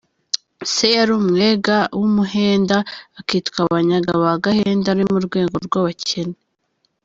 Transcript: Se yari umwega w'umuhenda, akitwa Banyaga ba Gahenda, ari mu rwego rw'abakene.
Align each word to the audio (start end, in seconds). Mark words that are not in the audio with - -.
Se 0.73 0.87
yari 0.95 1.11
umwega 1.19 1.77
w'umuhenda, 1.99 2.77
akitwa 3.19 3.59
Banyaga 3.71 4.13
ba 4.23 4.33
Gahenda, 4.43 4.87
ari 4.93 5.03
mu 5.11 5.17
rwego 5.25 5.55
rw'abakene. 5.65 6.37